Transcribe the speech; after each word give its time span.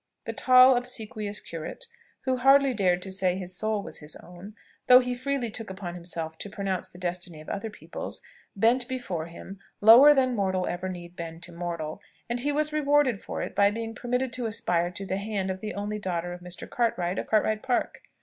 The 0.25 0.33
tall, 0.33 0.77
obsequious 0.77 1.39
curate, 1.39 1.85
who 2.21 2.37
hardly 2.37 2.73
dared 2.73 3.03
to 3.03 3.11
say 3.11 3.35
his 3.37 3.55
soul 3.55 3.83
was 3.83 3.99
his 3.99 4.15
own, 4.15 4.55
though 4.87 4.99
he 4.99 5.13
freely 5.13 5.51
took 5.51 5.69
upon 5.69 5.93
himself 5.93 6.39
to 6.39 6.49
pronounce 6.49 6.89
the 6.89 6.97
destiny 6.97 7.39
of 7.39 7.47
other 7.49 7.69
people's, 7.69 8.19
bent 8.55 8.87
before 8.87 9.27
him, 9.27 9.59
lower 9.79 10.15
than 10.15 10.33
mortal 10.35 10.65
ever 10.65 10.89
need 10.89 11.15
bend 11.15 11.43
to 11.43 11.51
mortal; 11.51 12.01
and 12.27 12.39
he 12.39 12.51
was 12.51 12.73
rewarded 12.73 13.21
for 13.21 13.43
it 13.43 13.53
by 13.53 13.69
being 13.69 13.93
permitted 13.93 14.33
to 14.33 14.47
aspire 14.47 14.89
to 14.89 15.05
the 15.05 15.17
hand 15.17 15.51
of 15.51 15.59
the 15.59 15.75
only 15.75 15.99
daughter 15.99 16.33
of 16.33 16.41
Mr. 16.41 16.67
Cartwright, 16.67 17.19
of 17.19 17.27
Cartwright 17.29 17.61
Park. 17.61 18.01